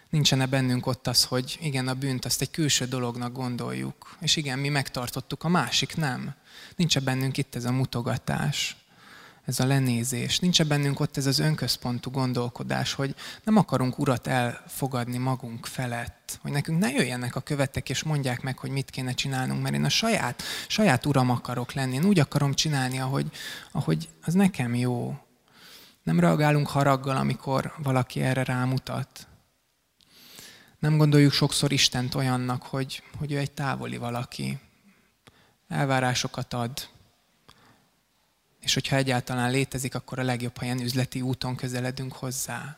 [0.09, 4.59] Nincsen-e bennünk ott az, hogy igen, a bűnt azt egy külső dolognak gondoljuk, és igen,
[4.59, 6.35] mi megtartottuk, a másik nem.
[6.75, 8.75] Nincs-e bennünk itt ez a mutogatás,
[9.45, 10.39] ez a lenézés.
[10.39, 16.51] Nincs-e bennünk ott ez az önközpontú gondolkodás, hogy nem akarunk urat elfogadni magunk felett, hogy
[16.51, 19.89] nekünk ne jöjjenek a követek és mondják meg, hogy mit kéne csinálnunk, mert én a
[19.89, 23.31] saját, saját uram akarok lenni, én úgy akarom csinálni, ahogy,
[23.71, 25.17] ahogy az nekem jó.
[26.03, 29.27] Nem reagálunk haraggal, amikor valaki erre rámutat.
[30.79, 34.59] Nem gondoljuk sokszor Istent olyannak, hogy, hogy ő egy távoli valaki.
[35.67, 36.89] Elvárásokat ad.
[38.65, 42.77] És hogyha egyáltalán létezik, akkor a legjobb, ha ilyen üzleti úton közeledünk hozzá.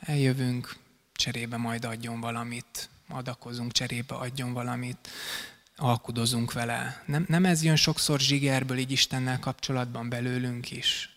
[0.00, 0.76] Eljövünk,
[1.12, 5.08] cserébe majd adjon valamit, adakozunk, cserébe adjon valamit,
[5.76, 7.02] alkudozunk vele.
[7.06, 11.16] Nem, nem ez jön sokszor zsigerből így Istennel kapcsolatban belőlünk is.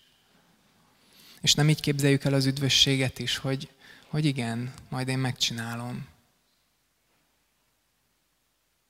[1.42, 3.70] És nem így képzeljük el az üdvösséget is, hogy,
[4.08, 6.08] hogy igen, majd én megcsinálom.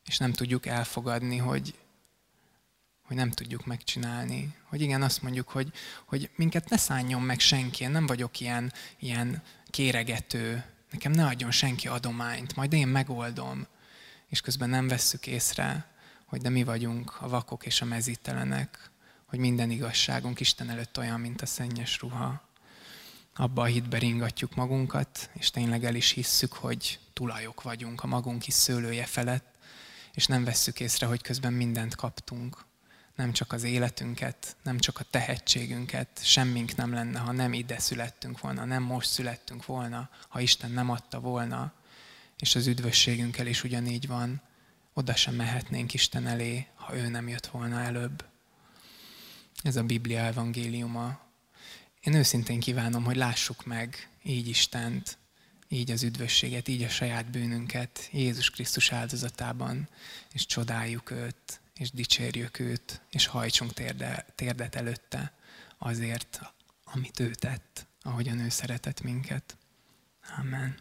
[0.06, 1.74] És nem tudjuk elfogadni, hogy,
[3.08, 4.56] hogy nem tudjuk megcsinálni.
[4.64, 5.72] Hogy igen, azt mondjuk, hogy,
[6.06, 11.52] hogy minket ne szálljon meg senki, én nem vagyok ilyen, ilyen kéregető, nekem ne adjon
[11.52, 13.68] senki adományt, majd én megoldom.
[14.28, 15.86] És közben nem vesszük észre,
[16.26, 18.92] hogy de mi vagyunk a vakok és a mezítelenek,
[19.26, 22.46] hogy minden igazságunk Isten előtt olyan, mint a szennyes ruha
[23.40, 28.48] abba a hitbe ringatjuk magunkat, és tényleg el is hisszük, hogy tulajok vagyunk a magunk
[28.48, 29.56] is szőlője felett,
[30.14, 32.66] és nem vesszük észre, hogy közben mindent kaptunk.
[33.18, 38.40] Nem csak az életünket, nem csak a tehetségünket, semmink nem lenne, ha nem ide születtünk
[38.40, 41.74] volna, nem most születtünk volna, ha Isten nem adta volna,
[42.40, 44.42] és az üdvösségünkkel is ugyanígy van,
[44.94, 48.26] oda sem mehetnénk Isten elé, ha ő nem jött volna előbb.
[49.64, 51.20] Ez a Biblia evangéliuma,
[52.04, 55.18] én őszintén kívánom, hogy lássuk meg így Istent,
[55.68, 59.90] így az üdvösséget, így a saját bűnünket Jézus Krisztus áldozatában,
[60.34, 65.34] és csodáljuk őt, és dicsérjük őt, és hajtsunk térde, térdet előtte
[65.78, 66.42] azért,
[66.84, 69.58] amit ő tett, ahogyan ő szeretett minket.
[70.38, 70.76] Amen.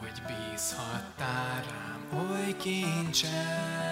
[0.00, 1.81] Hogy bízhattál rá,
[2.42, 3.91] Breaking child.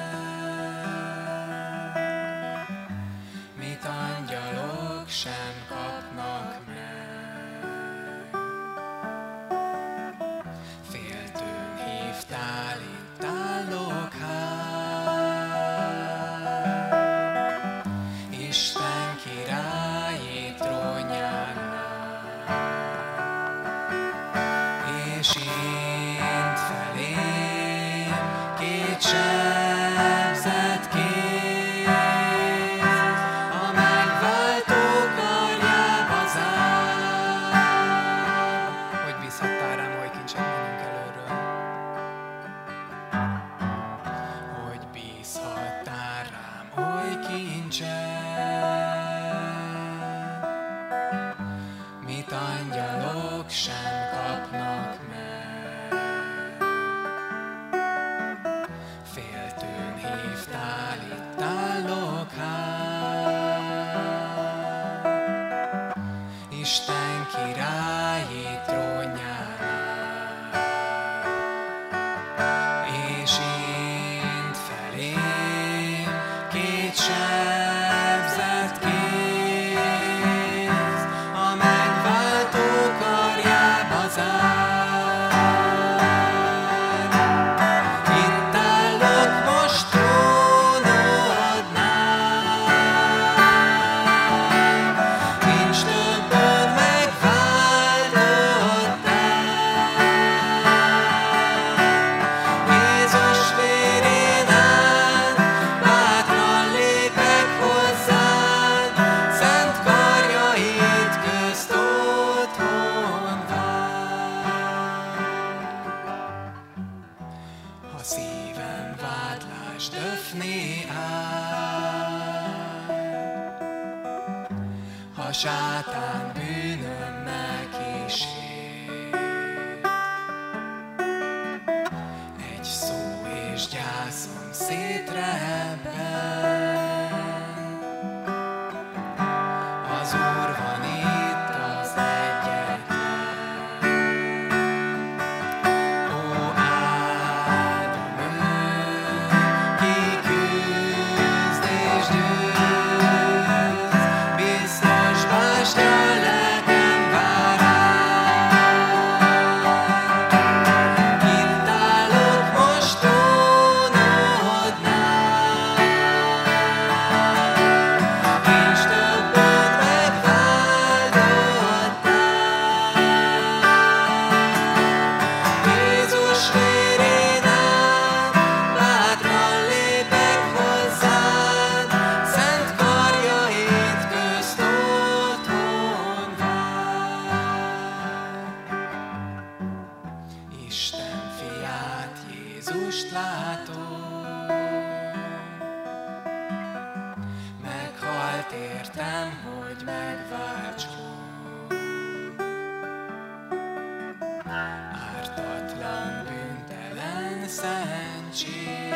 [207.61, 208.94] szentség.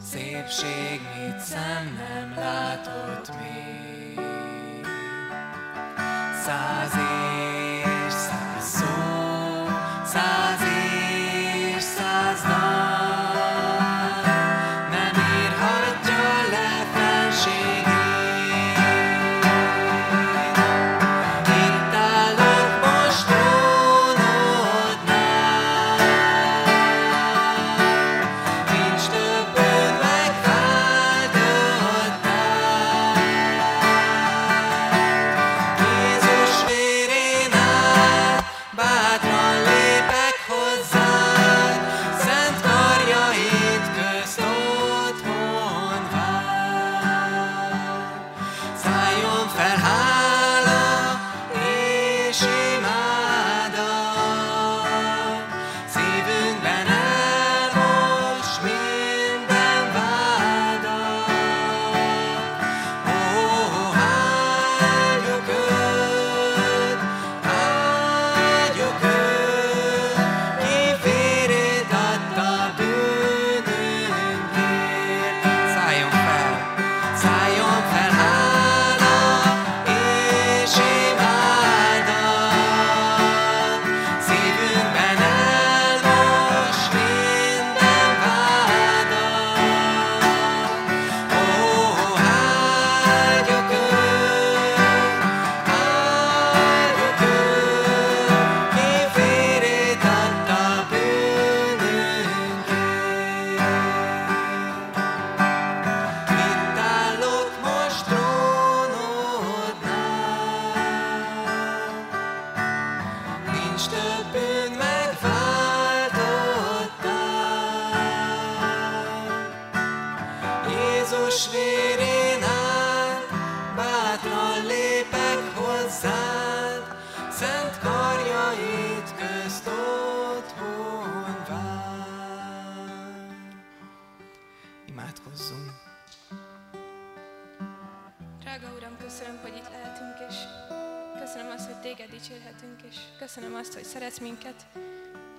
[0.00, 4.20] Szépség, mit szem nem látott még,
[6.44, 7.69] száz év.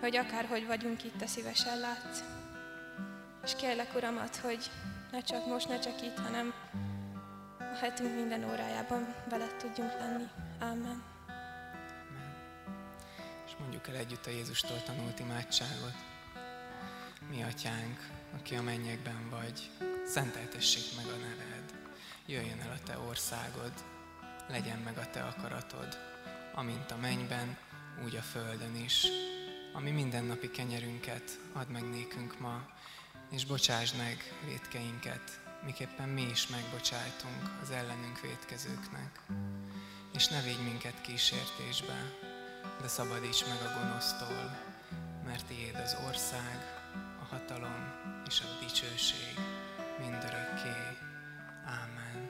[0.01, 2.23] Hogy akárhogy vagyunk itt, te szívesen látsz.
[3.43, 4.71] És kérlek, Uramat, hogy
[5.11, 6.53] ne csak most, ne csak itt, hanem
[7.59, 10.27] a hetünk minden órájában veled tudjunk lenni.
[10.59, 11.03] Amen.
[13.45, 15.95] És mondjuk el együtt a Jézustól tanult imádságot.
[17.29, 19.69] Mi atyánk, aki a mennyekben vagy,
[20.05, 21.73] szenteltessék meg a neved.
[22.25, 23.73] Jöjjön el a te országod,
[24.49, 25.97] legyen meg a te akaratod,
[26.53, 27.57] amint a mennyben,
[28.03, 29.07] úgy a földön is.
[29.73, 32.65] Ami mindennapi kenyerünket add meg nékünk ma,
[33.29, 39.19] és bocsásd meg védkeinket, miképpen mi is megbocsájtunk az ellenünk védkezőknek.
[40.13, 42.11] És ne védj minket kísértésbe,
[42.81, 44.57] de szabadíts meg a gonosztól,
[45.25, 46.57] mert tiéd az ország,
[47.21, 47.93] a hatalom
[48.27, 49.35] és a dicsőség
[49.99, 50.75] mindörökké.
[51.65, 52.29] Ámen.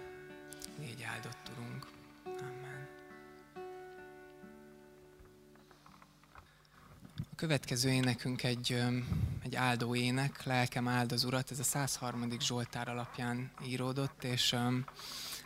[0.79, 1.50] Légy áldott,
[7.41, 8.83] következő énekünk egy,
[9.43, 12.39] egy áldó ének, Lelkem áld az Urat, ez a 103.
[12.39, 14.55] Zsoltár alapján íródott, és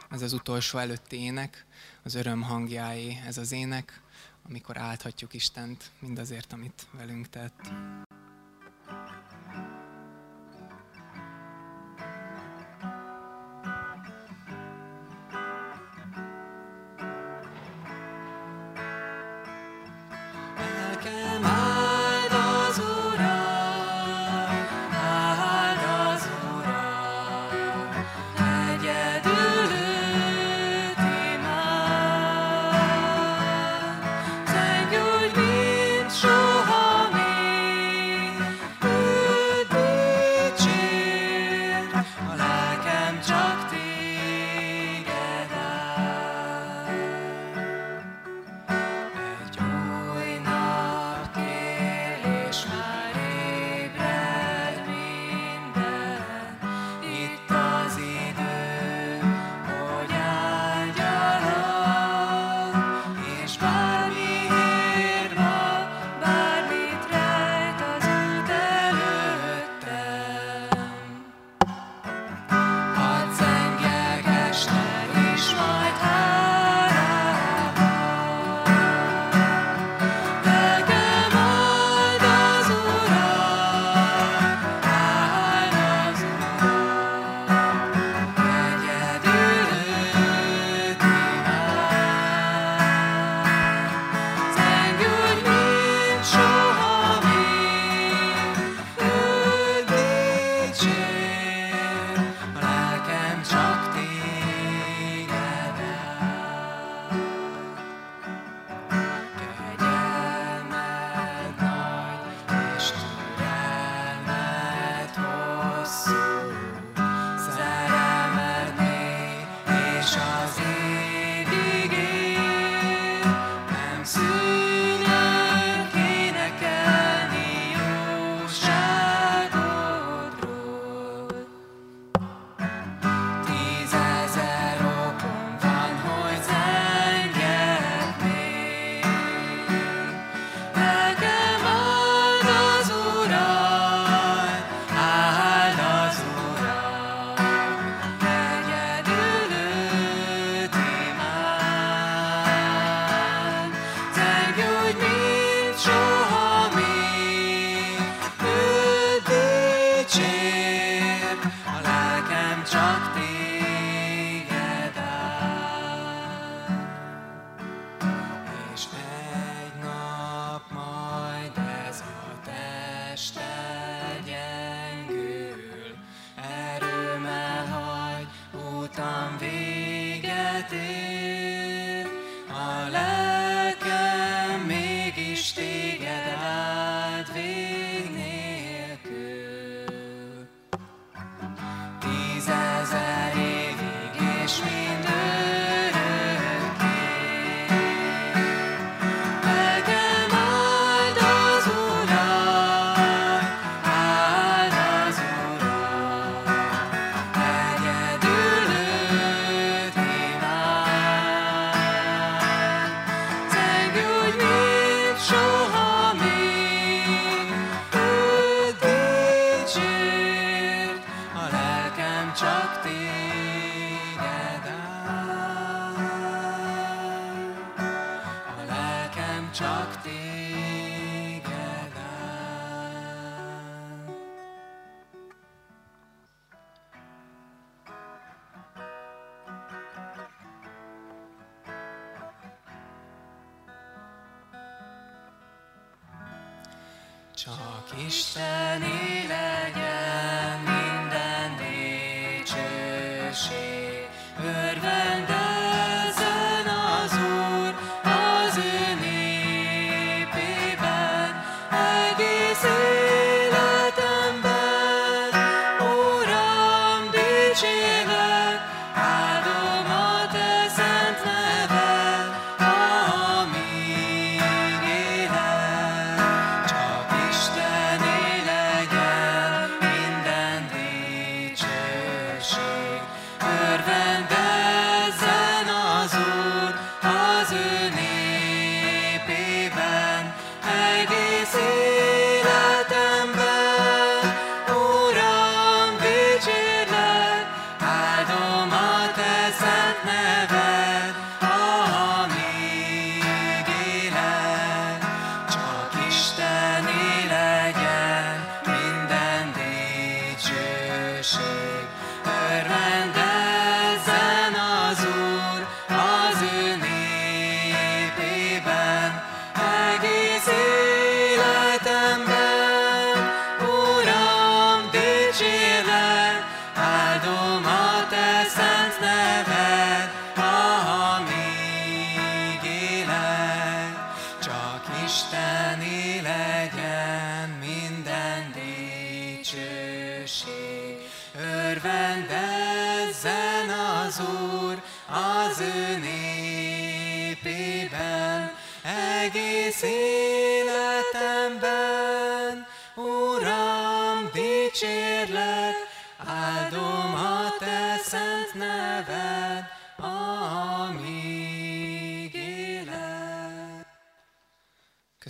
[0.10, 1.66] ez az utolsó előtti ének,
[2.04, 4.02] az öröm hangjáé ez az ének,
[4.48, 7.72] amikor áldhatjuk Istent mindazért, amit velünk tett.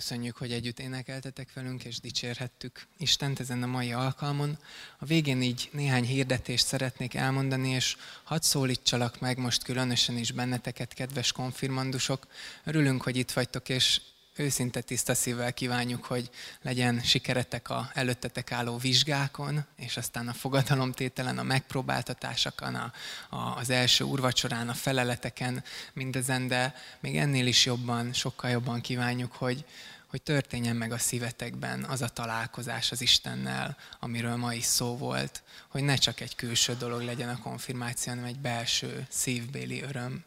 [0.08, 4.58] Köszönjük, hogy együtt énekeltetek velünk, és dicsérhettük Istent ezen a mai alkalmon.
[4.98, 10.94] A végén így néhány hirdetést szeretnék elmondani, és hadd szólítsalak meg most különösen is benneteket,
[10.94, 12.26] kedves konfirmandusok.
[12.64, 14.00] Örülünk, hogy itt vagytok, és
[14.36, 16.30] őszinte tiszta szívvel kívánjuk, hogy
[16.62, 22.92] legyen sikeretek a előttetek álló vizsgákon, és aztán a fogadalomtételen, a megpróbáltatásokon, a,
[23.30, 29.32] a, az első urvacsorán, a feleleteken, mindezen, de még ennél is jobban, sokkal jobban kívánjuk,
[29.32, 29.64] hogy,
[30.06, 35.42] hogy történjen meg a szívetekben az a találkozás az Istennel, amiről ma is szó volt,
[35.68, 40.24] hogy ne csak egy külső dolog legyen a konfirmáció, hanem egy belső, szívbéli öröm.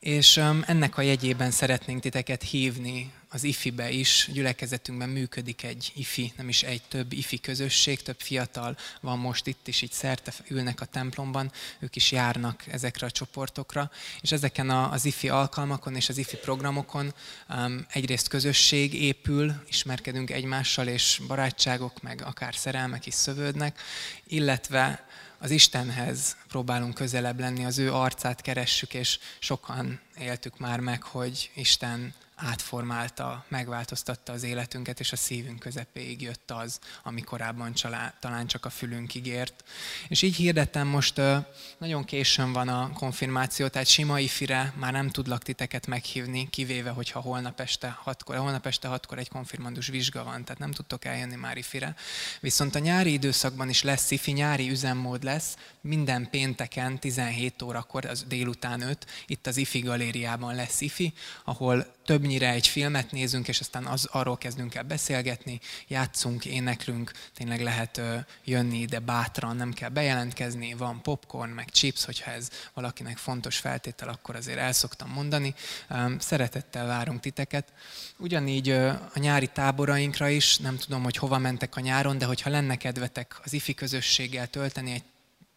[0.00, 0.36] És
[0.66, 4.28] ennek a jegyében szeretnénk titeket hívni az IFI-be is.
[4.32, 9.68] Gyülekezetünkben működik egy IFI, nem is egy, több IFI közösség, több fiatal van most itt
[9.68, 13.90] is, így szerte ülnek a templomban, ők is járnak ezekre a csoportokra,
[14.20, 17.14] és ezeken a, az IFI alkalmakon és az IFI programokon
[17.88, 23.80] egyrészt közösség épül, ismerkedünk egymással, és barátságok, meg akár szerelmek is szövődnek,
[24.26, 25.06] illetve
[25.38, 31.50] az Istenhez próbálunk közelebb lenni, az ő arcát keressük, és sokan éltük már meg, hogy
[31.54, 38.46] Isten átformálta, megváltoztatta az életünket, és a szívünk közepéig jött az, ami korábban csalá, talán
[38.46, 39.64] csak a fülünkig ért.
[40.08, 41.20] És így hirdettem, most
[41.78, 47.20] nagyon későn van a konfirmáció, tehát sima ifire már nem tudlak titeket meghívni, kivéve, hogyha
[47.20, 51.56] holnap este hatkor, holnap este hatkor egy konfirmandus vizsga van, tehát nem tudtok eljönni már
[51.56, 51.94] ifire.
[52.40, 58.24] Viszont a nyári időszakban is lesz ifi, nyári üzemmód lesz, minden pénteken 17 órakor, az
[58.28, 61.12] délután 5, itt az IFI galériában lesz IFI,
[61.44, 67.62] ahol többnyire egy filmet nézünk, és aztán az, arról kezdünk el beszélgetni, játszunk, éneklünk, tényleg
[67.62, 73.16] lehet ö, jönni ide bátran, nem kell bejelentkezni, van popcorn, meg chips, hogyha ez valakinek
[73.16, 75.54] fontos feltétel, akkor azért el szoktam mondani.
[76.18, 77.72] Szeretettel várunk titeket.
[78.16, 82.50] Ugyanígy ö, a nyári táborainkra is, nem tudom, hogy hova mentek a nyáron, de hogyha
[82.50, 85.04] lenne kedvetek az IFI közösséggel tölteni egy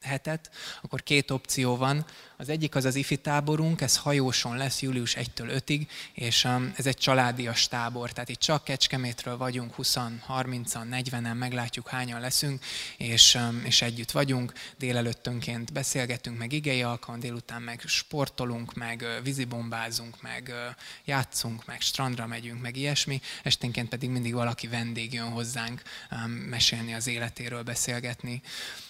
[0.01, 0.49] hetet,
[0.81, 2.05] akkor két opció van.
[2.37, 6.85] Az egyik az az ifi táborunk, ez hajóson lesz július 1-től 5-ig, és um, ez
[6.85, 9.95] egy családias tábor, tehát itt csak Kecskemétről vagyunk, 20
[10.27, 12.63] 30-an, 40-en, meglátjuk hányan leszünk,
[12.97, 20.21] és, um, és együtt vagyunk, délelőttönként beszélgetünk, meg igei alkalom, délután meg sportolunk, meg vízibombázunk,
[20.21, 20.53] meg
[21.05, 25.81] játszunk, meg strandra megyünk, meg ilyesmi, esténként pedig mindig valaki vendég jön hozzánk
[26.11, 28.41] um, mesélni az életéről, beszélgetni.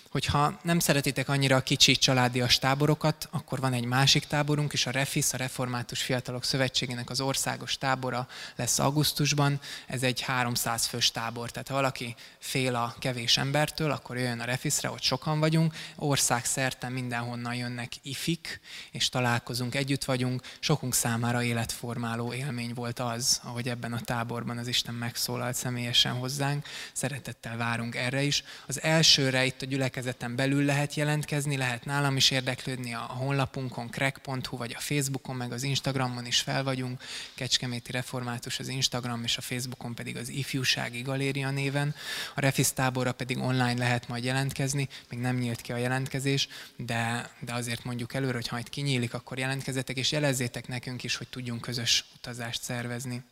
[0.10, 4.92] Hogyha nem szeretitek annyira a kicsi családias táborokat, akkor van egy másik táborunk is, a
[4.92, 9.60] REFIS, a Református Fiatalok Szövetségének az országos tábora lesz augusztusban.
[9.88, 14.46] Ez egy 300 fős tábor, tehát ha valaki fél a kevés embertől, akkor jöjjön a
[14.46, 15.74] REFIS-re, ott sokan vagyunk.
[15.96, 18.60] Országszerte mindenhonnan jönnek ifik,
[18.92, 20.42] és találkozunk, együtt vagyunk.
[20.60, 26.66] Sokunk számára életformáló élmény volt az, ahogy ebben a táborban az Isten megszólalt személyesen hozzánk.
[26.94, 28.44] Szeretettel várunk erre is.
[28.68, 33.90] Az elsőre itt a gyülekezet gyülekezeten belül lehet jelentkezni, lehet nálam is érdeklődni a honlapunkon,
[33.90, 37.02] crack.hu, vagy a Facebookon, meg az Instagramon is fel vagyunk.
[37.34, 41.96] Kecskeméti Református az Instagram, és a Facebookon pedig az Ifjúsági Galéria néven.
[42.36, 47.30] A Refis táborra pedig online lehet majd jelentkezni, még nem nyílt ki a jelentkezés, de,
[47.40, 51.28] de azért mondjuk előre, hogy ha majd kinyílik, akkor jelentkezzetek, és jelezzétek nekünk is, hogy
[51.28, 53.24] tudjunk közös utazást szervezni.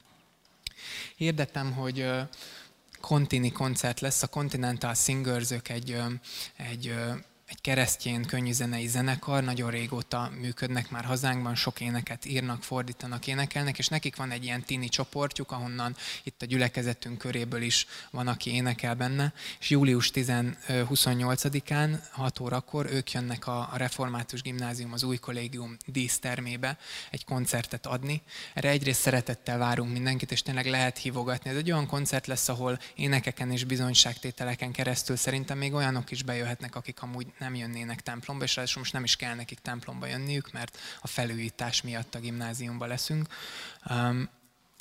[1.16, 2.06] Hirdetem, hogy
[3.02, 6.02] Contini koncert lesz, a Continental Singers, ők egy,
[6.58, 6.94] egy
[7.48, 13.88] egy keresztjén könnyűzenei zenekar, nagyon régóta működnek már hazánkban, sok éneket írnak, fordítanak, énekelnek, és
[13.88, 18.96] nekik van egy ilyen tini csoportjuk, ahonnan itt a gyülekezetünk köréből is van, aki énekel
[18.96, 26.78] benne, és július 28-án, 6 órakor ők jönnek a, Református Gimnázium, az új kollégium dísztermébe
[27.12, 28.22] egy koncertet adni.
[28.54, 31.50] Erre egyrészt szeretettel várunk mindenkit, és tényleg lehet hívogatni.
[31.50, 36.76] Ez egy olyan koncert lesz, ahol énekeken és bizonyságtételeken keresztül szerintem még olyanok is bejöhetnek,
[36.76, 40.78] akik amúgy nem jönnének templomba, és ráadásul most nem is kell nekik templomba jönniük, mert
[41.02, 43.28] a felújítás miatt a gimnáziumba leszünk.
[43.90, 44.30] Um,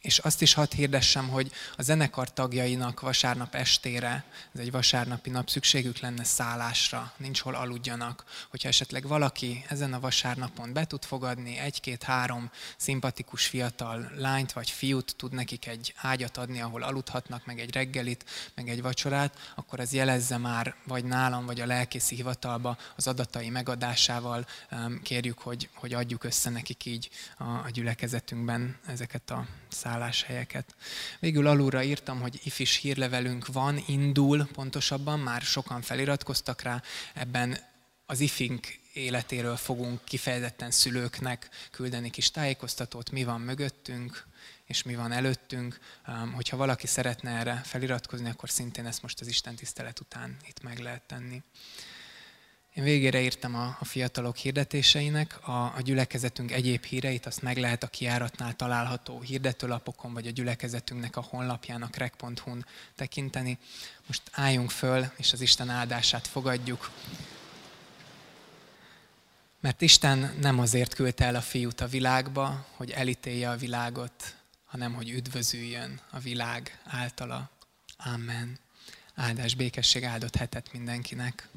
[0.06, 5.48] és azt is hadd hirdessem, hogy a zenekar tagjainak vasárnap estére, ez egy vasárnapi nap,
[5.48, 8.24] szükségük lenne szállásra, nincs hol aludjanak.
[8.50, 15.16] Hogyha esetleg valaki ezen a vasárnapon be tud fogadni egy-két-három szimpatikus fiatal lányt vagy fiút,
[15.16, 19.92] tud nekik egy ágyat adni, ahol aludhatnak, meg egy reggelit, meg egy vacsorát, akkor az
[19.92, 24.46] jelezze már, vagy nálam, vagy a lelkészi hivatalba az adatai megadásával
[25.02, 30.74] kérjük, hogy, hogy adjuk össze nekik így a, a gyülekezetünkben ezeket a szállásokat szálláshelyeket.
[31.18, 36.82] Végül alulra írtam, hogy ifis hírlevelünk van, indul pontosabban, már sokan feliratkoztak rá,
[37.14, 37.58] ebben
[38.06, 44.26] az ifink életéről fogunk kifejezetten szülőknek küldeni kis tájékoztatót, mi van mögöttünk,
[44.64, 45.78] és mi van előttünk.
[46.34, 50.78] Hogyha valaki szeretne erre feliratkozni, akkor szintén ezt most az Isten tisztelet után itt meg
[50.78, 51.42] lehet tenni.
[52.76, 57.82] Én végére írtam a, a fiatalok hirdetéseinek, a, a gyülekezetünk egyéb híreit, azt meg lehet
[57.82, 63.58] a kiáratnál található hirdetőlapokon, vagy a gyülekezetünknek a honlapján, a crack.hu-n tekinteni.
[64.06, 66.90] Most álljunk föl, és az Isten áldását fogadjuk.
[69.60, 74.94] Mert Isten nem azért küldte el a fiút a világba, hogy elítélje a világot, hanem
[74.94, 77.50] hogy üdvözüljön a világ általa.
[77.96, 78.58] Amen.
[79.14, 81.48] Áldás, békesség, áldott hetet mindenkinek.